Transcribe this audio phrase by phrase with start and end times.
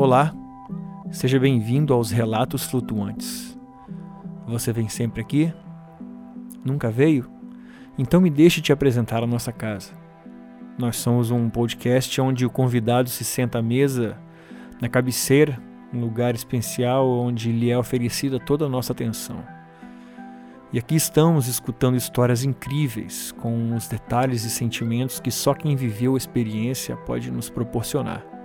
[0.00, 0.32] Olá,
[1.10, 3.58] seja bem-vindo aos Relatos Flutuantes.
[4.46, 5.52] Você vem sempre aqui?
[6.64, 7.30] Nunca veio?
[7.96, 9.92] Então me deixe te apresentar a nossa casa.
[10.78, 14.18] Nós somos um podcast onde o convidado se senta à mesa,
[14.80, 15.58] na cabeceira,
[15.92, 19.42] um lugar especial onde lhe é oferecida toda a nossa atenção.
[20.70, 26.14] E aqui estamos escutando histórias incríveis, com os detalhes e sentimentos que só quem viveu
[26.14, 28.37] a experiência pode nos proporcionar.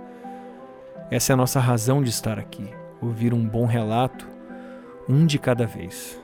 [1.14, 2.68] Essa é a nossa razão de estar aqui,
[3.00, 4.26] ouvir um bom relato,
[5.08, 6.20] um de cada vez.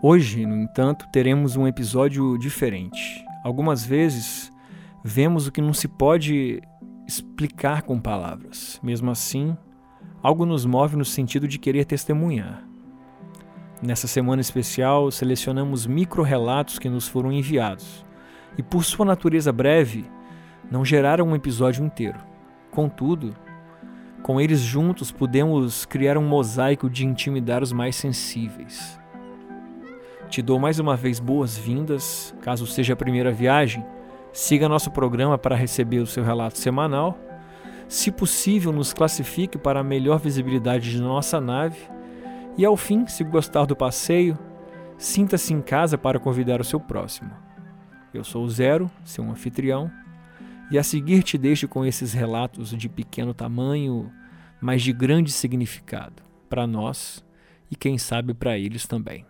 [0.00, 3.24] Hoje, no entanto, teremos um episódio diferente.
[3.42, 4.52] Algumas vezes
[5.02, 6.62] vemos o que não se pode
[7.04, 8.78] explicar com palavras.
[8.80, 9.56] Mesmo assim,
[10.22, 12.62] algo nos move no sentido de querer testemunhar.
[13.82, 18.06] Nessa semana especial, selecionamos micro-relatos que nos foram enviados
[18.56, 20.08] e, por sua natureza breve,
[20.70, 22.20] não geraram um episódio inteiro.
[22.70, 23.34] Contudo,
[24.22, 28.98] com eles juntos, podemos criar um mosaico de intimidar os mais sensíveis.
[30.28, 33.84] Te dou mais uma vez boas-vindas, caso seja a primeira viagem.
[34.32, 37.18] Siga nosso programa para receber o seu relato semanal.
[37.88, 41.78] Se possível, nos classifique para a melhor visibilidade de nossa nave.
[42.56, 44.38] E ao fim, se gostar do passeio,
[44.96, 47.30] sinta-se em casa para convidar o seu próximo.
[48.14, 49.90] Eu sou o Zero, seu anfitrião,
[50.70, 54.10] e a seguir te deixo com esses relatos de pequeno tamanho,
[54.60, 57.24] mas de grande significado para nós
[57.70, 59.26] e quem sabe para eles também.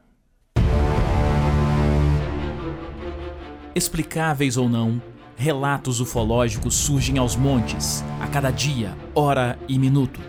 [3.75, 5.01] Explicáveis ou não,
[5.37, 10.21] relatos ufológicos surgem aos montes, a cada dia, hora e minuto.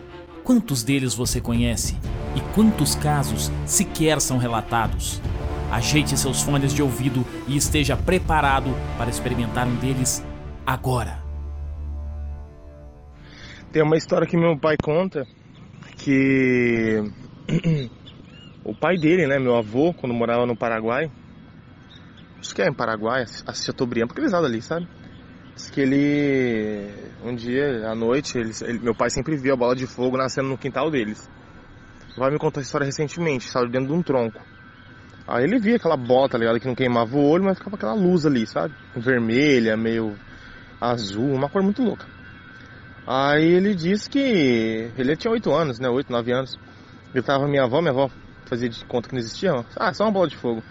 [0.44, 1.98] Quantos deles você conhece?
[2.36, 5.22] E quantos casos sequer são relatados?
[5.72, 10.24] Ajeite seus fones de ouvido e esteja preparado para experimentar um deles
[10.74, 11.22] agora.
[13.72, 15.26] Tem uma história que meu pai conta
[15.98, 17.02] que
[18.64, 21.12] o pai dele, né, meu avô, quando morava no Paraguai,
[22.40, 24.88] acho que é em Paraguai, a Chateaubriand, porque eles ali, sabe?
[25.56, 26.90] Diz que ele,
[27.24, 30.50] um dia à noite, ele, ele, meu pai sempre via a bola de fogo nascendo
[30.50, 31.30] no quintal deles.
[32.16, 34.42] O pai me contou essa história recentemente, estava dentro de um tronco.
[35.28, 36.60] Aí ele via aquela bola, tá ligado?
[36.60, 38.74] Que não queimava o olho, mas ficava aquela luz ali, sabe?
[38.96, 40.18] Vermelha, meio
[40.82, 42.08] azul, uma cor muito louca.
[43.06, 45.88] Aí ele disse que ele tinha 8 anos, né?
[45.88, 46.60] 8, 9 anos.
[47.14, 48.10] Ele tava minha avó, minha avó
[48.46, 49.52] fazia de conta que não existia.
[49.78, 50.64] Ah, só uma bola de fogo.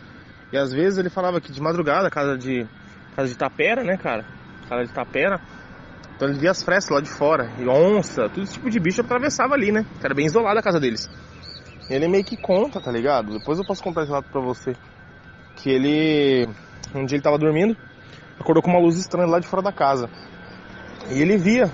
[0.53, 2.67] E às vezes ele falava que de madrugada, casa de
[3.15, 4.25] casa de tapera, né, cara?
[4.69, 5.41] Casa de tapera.
[6.17, 9.55] Então ele via as frestas lá de fora, e onça, todo tipo de bicho atravessava
[9.55, 9.87] ali, né?
[10.03, 11.09] Era bem isolada a casa deles.
[11.89, 13.39] Ele meio que conta, tá ligado?
[13.39, 14.77] Depois eu posso contar esse relato pra você.
[15.57, 16.49] Que ele.
[16.95, 17.77] Um dia ele tava dormindo,
[18.41, 20.09] acordou com uma luz estranha lá de fora da casa.
[21.11, 21.71] E ele via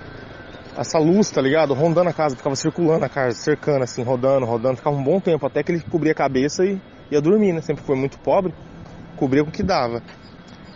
[0.76, 1.72] essa luz, tá ligado?
[1.72, 5.46] Rondando a casa, ficava circulando a casa, cercando assim, rodando, rodando, ficava um bom tempo,
[5.46, 7.60] até que ele cobria a cabeça e ia dormir, né?
[7.60, 8.52] Sempre foi muito pobre,
[9.16, 10.02] cobria com o que dava.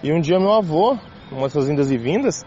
[0.02, 0.96] E um dia meu avô,
[1.30, 2.42] uma dessas vindas e vindas,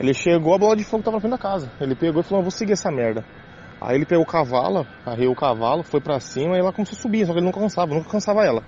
[0.00, 1.70] ele chegou, a bola de fogo tava na frente da casa.
[1.80, 3.24] Ele pegou e falou, vou seguir essa merda.
[3.80, 7.02] Aí ele pegou o cavalo, arreou o cavalo, foi para cima e ela começou a
[7.02, 8.62] subir, só que ele nunca cansava, nunca cansava ela.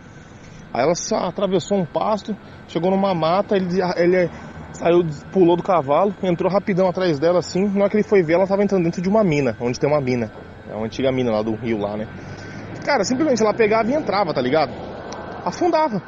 [0.76, 0.92] Aí ela
[1.26, 2.36] atravessou um pasto,
[2.68, 4.30] chegou numa mata, ele, ele
[4.74, 7.66] saiu, pulou do cavalo, entrou rapidão atrás dela assim.
[7.66, 9.88] Na hora que ele foi ver, ela estava entrando dentro de uma mina, onde tem
[9.88, 10.30] uma mina.
[10.68, 12.06] É uma antiga mina lá do rio lá, né?
[12.84, 14.70] Cara, simplesmente ela pegava e entrava, tá ligado?
[15.46, 16.02] Afundava.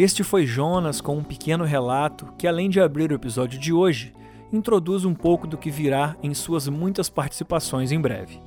[0.00, 4.14] Este foi Jonas com um pequeno relato que, além de abrir o episódio de hoje,
[4.52, 8.40] introduz um pouco do que virá em suas muitas participações em breve.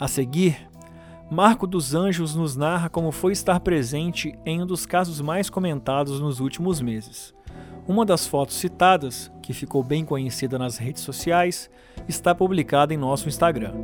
[0.00, 0.56] A seguir,
[1.30, 6.18] Marco dos Anjos nos narra como foi estar presente em um dos casos mais comentados
[6.18, 7.34] nos últimos meses.
[7.86, 11.68] Uma das fotos citadas, que ficou bem conhecida nas redes sociais,
[12.08, 13.74] está publicada em nosso Instagram.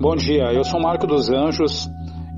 [0.00, 1.88] Bom dia, eu sou Marco dos Anjos,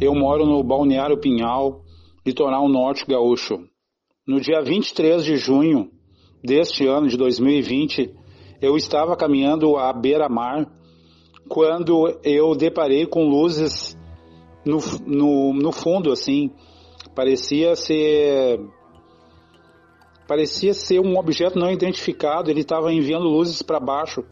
[0.01, 1.85] eu moro no Balneário Pinhal,
[2.27, 3.59] litoral norte gaúcho.
[4.27, 5.91] No dia 23 de junho
[6.43, 8.15] deste ano de 2020,
[8.62, 10.73] eu estava caminhando à beira-mar
[11.51, 13.95] quando eu deparei com luzes
[14.65, 16.51] no, no, no fundo, assim.
[17.15, 18.59] Parecia ser.
[20.27, 22.51] Parecia ser um objeto não identificado.
[22.51, 24.25] Ele estava enviando luzes para baixo.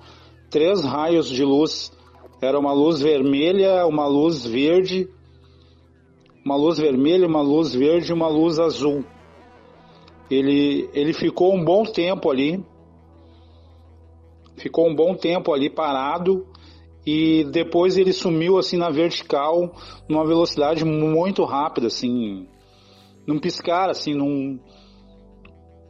[0.49, 1.93] Três raios de luz.
[2.41, 5.09] Era uma luz vermelha, uma luz verde,
[6.45, 9.05] uma luz vermelha, uma luz verde e uma luz azul.
[10.31, 12.65] Ele, ele ficou um bom tempo ali.
[14.57, 16.47] Ficou um bom tempo ali parado
[17.07, 19.75] e depois ele sumiu assim na vertical
[20.09, 22.47] numa velocidade muito rápida assim
[23.27, 24.59] num piscar assim num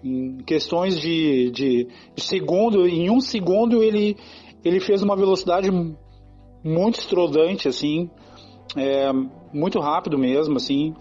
[0.04, 4.16] em questões de, de, de segundo em um segundo ele
[4.64, 5.70] ele fez uma velocidade
[6.62, 8.10] muito estrodante assim
[8.76, 9.10] é,
[9.52, 10.94] muito rápido mesmo assim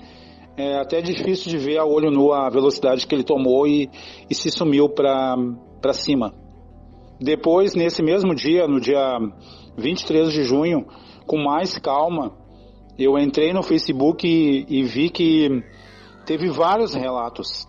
[0.56, 3.90] é até difícil de ver a olho nu a velocidade que ele tomou e,
[4.30, 6.34] e se sumiu para cima
[7.20, 9.20] depois nesse mesmo dia no dia
[9.78, 10.88] 23 de junho,
[11.28, 12.36] com mais calma,
[12.98, 15.64] eu entrei no Facebook e, e vi que
[16.26, 17.68] teve vários relatos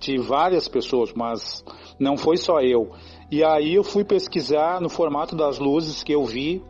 [0.00, 1.64] de várias pessoas, mas
[1.98, 2.90] não foi só eu.
[3.30, 6.60] E aí eu fui pesquisar no formato das luzes que eu vi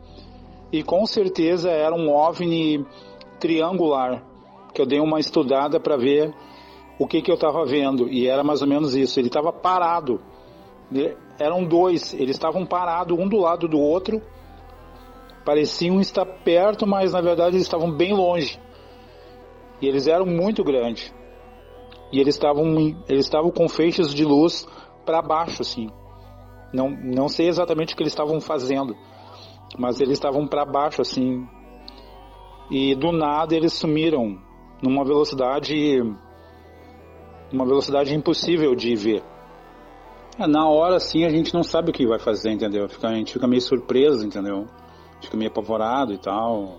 [0.75, 2.85] e com certeza era um OVNI
[3.39, 4.23] triangular,
[4.73, 6.33] que eu dei uma estudada para ver
[6.99, 9.19] o que, que eu estava vendo e era mais ou menos isso.
[9.19, 10.19] Ele estava parado,
[11.39, 14.21] eram dois, eles estavam parados um do lado do outro
[15.45, 18.59] pareciam estar perto, mas na verdade eles estavam bem longe.
[19.79, 21.13] E eles eram muito grandes.
[22.11, 22.65] E eles estavam
[23.07, 24.67] eles estavam com feixes de luz
[25.05, 25.89] para baixo assim.
[26.73, 28.95] Não não sei exatamente o que eles estavam fazendo,
[29.77, 31.47] mas eles estavam para baixo assim.
[32.69, 34.37] E do nada eles sumiram
[34.81, 36.01] numa velocidade
[37.51, 39.23] uma velocidade impossível de ver.
[40.37, 42.85] É, na hora assim a gente não sabe o que vai fazer, entendeu?
[42.85, 44.67] a gente fica meio surpreso, entendeu?
[45.21, 46.77] fica meio apavorado e tal.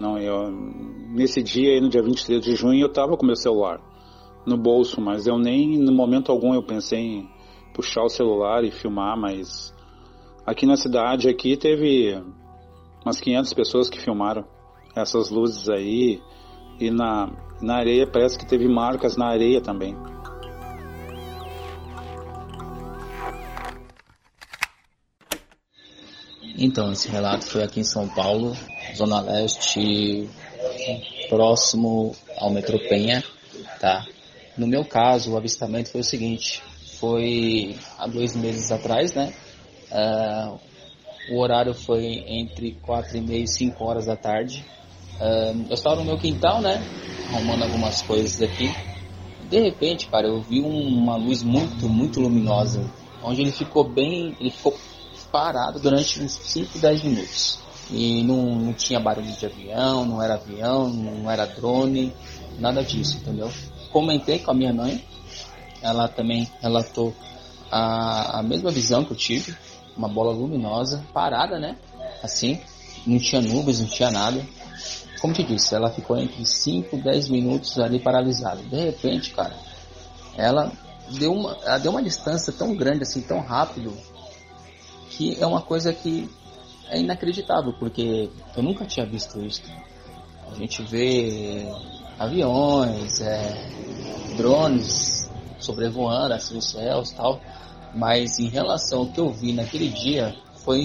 [0.00, 3.80] Não, eu, nesse dia aí, no dia 23 de junho, eu tava com meu celular
[4.46, 7.30] no bolso, mas eu nem, no momento algum, eu pensei em
[7.74, 9.74] puxar o celular e filmar, mas
[10.48, 12.18] aqui na cidade, aqui teve
[13.04, 14.46] umas 500 pessoas que filmaram
[14.96, 16.22] essas luzes aí,
[16.80, 17.30] e na,
[17.60, 19.94] na areia parece que teve marcas na areia também.
[26.56, 28.56] Então, esse relato foi aqui em São Paulo,
[28.96, 30.28] Zona Leste,
[31.28, 33.22] próximo ao metrô Penha,
[33.78, 34.06] tá?
[34.56, 36.62] No meu caso, o avistamento foi o seguinte,
[36.98, 39.32] foi há dois meses atrás, né?
[39.90, 40.58] Uh,
[41.30, 44.64] o horário foi entre quatro e meia e cinco horas da tarde.
[45.20, 46.82] Uh, eu estava no meu quintal, né?
[47.32, 48.74] Arrumando algumas coisas aqui.
[49.48, 52.84] De repente, cara, eu vi uma luz muito, muito luminosa.
[53.22, 54.76] Onde ele ficou bem, ele ficou
[55.32, 57.58] parado durante uns 5, 10 minutos.
[57.90, 62.12] E não, não tinha barulho de avião, não era avião, não era drone,
[62.58, 63.50] nada disso, entendeu?
[63.90, 65.02] Comentei com a minha mãe,
[65.80, 67.14] ela também relatou
[67.70, 69.56] a, a mesma visão que eu tive,
[69.98, 71.76] uma bola luminosa, parada, né?
[72.22, 72.60] Assim,
[73.04, 74.40] não tinha nuvens, não tinha nada.
[75.20, 78.62] Como te disse, ela ficou entre 5 e 10 minutos ali paralisada.
[78.62, 79.56] De repente, cara,
[80.36, 80.72] ela
[81.18, 83.92] deu uma, ela deu uma distância tão grande, assim, tão rápido,
[85.10, 86.30] que é uma coisa que
[86.88, 89.62] é inacreditável, porque eu nunca tinha visto isso.
[90.50, 91.66] A gente vê
[92.18, 93.70] aviões, é,
[94.36, 95.28] drones
[95.58, 97.40] sobrevoando assim os céus tal,
[97.94, 100.84] mas em relação ao que eu vi naquele dia foi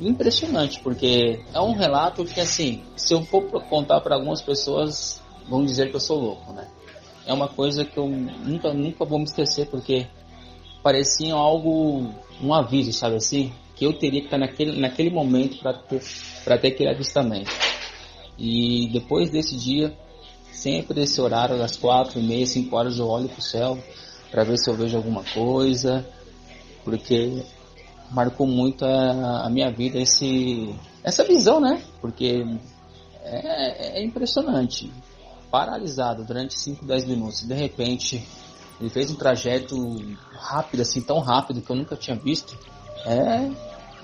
[0.00, 5.64] impressionante, porque é um relato que assim, se eu for contar para algumas pessoas, vão
[5.64, 6.68] dizer que eu sou louco, né?
[7.26, 10.06] É uma coisa que eu nunca nunca vou me esquecer porque
[10.82, 13.52] parecia algo um aviso, sabe assim?
[13.74, 16.00] Que eu teria que estar naquele, naquele momento para ter,
[16.44, 17.50] ter aquele avistamento.
[18.38, 19.96] E depois desse dia,
[20.52, 23.78] sempre esse horário, das quatro e meia, cinco horas, eu olho para o céu
[24.30, 26.06] para ver se eu vejo alguma coisa,
[26.86, 27.44] porque
[28.12, 31.82] marcou muito a, a minha vida esse, essa visão, né?
[32.00, 32.46] Porque
[33.24, 34.88] é, é impressionante.
[35.50, 38.24] Paralisado durante 5, 10 minutos, de repente
[38.80, 39.76] ele fez um trajeto
[40.32, 42.56] rápido, assim, tão rápido que eu nunca tinha visto.
[43.04, 43.50] É,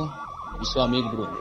[0.61, 1.39] e seu amigo Bruno.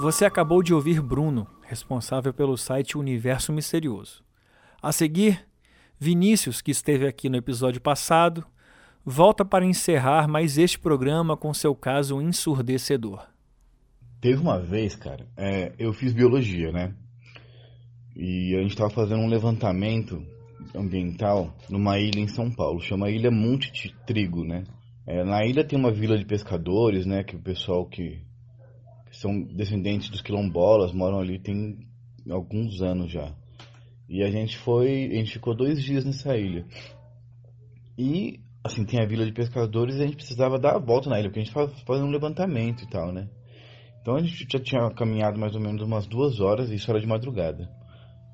[0.00, 4.22] Você acabou de ouvir Bruno, responsável pelo site Universo Misterioso.
[4.80, 5.44] A seguir,
[5.98, 8.46] Vinícius, que esteve aqui no episódio passado,
[9.04, 13.26] volta para encerrar mais este programa com seu caso ensurdecedor.
[14.20, 16.94] Teve uma vez, cara, é, eu fiz biologia, né?
[18.18, 20.20] E a gente estava fazendo um levantamento
[20.74, 24.64] ambiental numa ilha em São Paulo, chama Ilha Monte Trigo, né?
[25.06, 27.22] É, na ilha tem uma vila de pescadores, né?
[27.22, 28.20] Que o pessoal que,
[29.08, 31.78] que são descendentes dos quilombolas moram ali tem
[32.28, 33.32] alguns anos já.
[34.08, 36.66] E a gente foi, a gente ficou dois dias nessa ilha.
[37.96, 41.20] E assim tem a vila de pescadores e a gente precisava dar a volta na
[41.20, 43.28] ilha porque a gente estava fazendo um levantamento e tal, né?
[44.02, 47.00] Então a gente já tinha caminhado mais ou menos umas duas horas e isso era
[47.00, 47.77] de madrugada.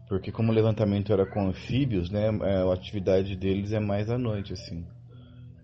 [0.08, 4.18] Porque como o levantamento era com anfíbios, né, é, a atividade deles é mais à
[4.18, 4.84] noite, assim.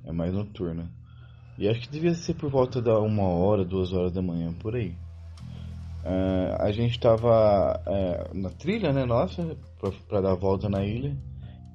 [0.05, 0.91] É mais noturna.
[1.59, 4.75] E acho que devia ser por volta da uma hora, duas horas da manhã, por
[4.75, 4.97] aí.
[6.03, 9.57] Uh, a gente estava uh, na trilha, né, nossa,
[10.09, 11.15] para dar a volta na ilha.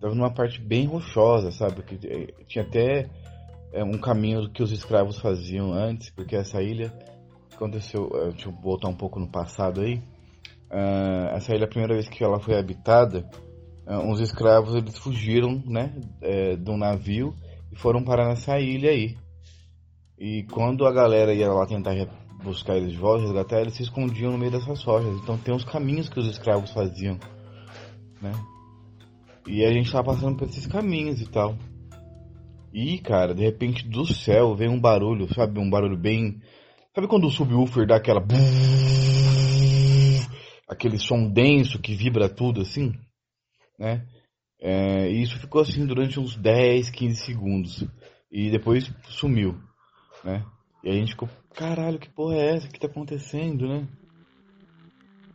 [0.02, 1.84] Tava numa parte bem rochosa, sabe?
[1.84, 1.98] Que
[2.48, 3.08] tinha até
[3.72, 6.92] é, um caminho que os escravos faziam antes, porque essa ilha
[7.54, 8.10] aconteceu.
[8.32, 10.02] Deixa eu voltar um pouco no passado aí.
[10.72, 13.30] Uh, essa ilha, a primeira vez que ela foi habitada,
[13.88, 17.34] uh, uns escravos eles fugiram, né, é, de um navio
[17.72, 19.16] e foram parar nessa ilha aí.
[20.18, 21.94] E quando a galera ia lá tentar
[22.44, 25.20] buscar eles de volta, resgatar, eles se escondiam no meio dessas rochas.
[25.22, 27.18] Então tem uns caminhos que os escravos faziam,
[28.22, 28.32] né?
[29.48, 31.56] E a gente tava passando por esses caminhos e tal.
[32.74, 35.60] E, cara, de repente do céu vem um barulho, sabe?
[35.60, 36.42] Um barulho bem.
[36.94, 38.20] Sabe quando o subwoofer dá aquela
[40.86, 42.94] aquele som denso que vibra tudo assim,
[43.80, 44.06] né?
[44.62, 47.84] É, e isso ficou assim durante uns 10, 15 segundos.
[48.32, 49.56] E depois sumiu,
[50.24, 50.46] né?
[50.84, 52.68] E a gente ficou, caralho, que porra é essa?
[52.68, 53.88] O que tá acontecendo, né?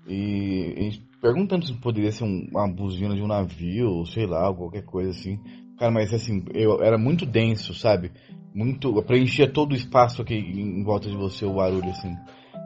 [0.07, 4.27] E a gente perguntando se poderia ser um, uma buzina de um navio, ou sei
[4.27, 5.39] lá, qualquer coisa assim.
[5.79, 8.13] Cara, mas assim, eu, era muito denso, sabe?
[8.55, 9.03] Muito.
[9.03, 12.15] Preenchia todo o espaço aqui em volta de você, o barulho, assim.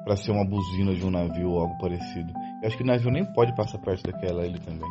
[0.04, 2.32] para ser uma buzina de um navio ou algo parecido.
[2.64, 4.90] Eu acho que o navio nem pode passar perto daquela ilha também.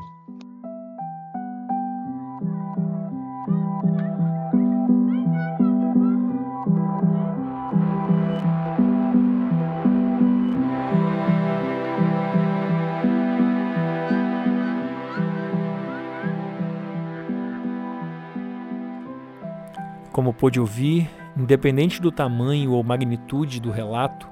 [20.12, 24.30] Como pôde ouvir, independente do tamanho ou magnitude do relato,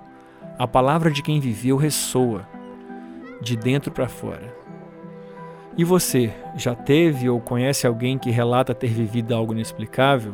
[0.60, 2.61] a palavra de quem viveu ressoa
[3.42, 4.62] de dentro para fora.
[5.78, 10.34] E você, já teve ou conhece alguém que relata ter vivido algo inexplicável?